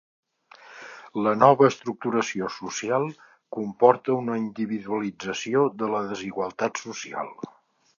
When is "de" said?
5.83-5.95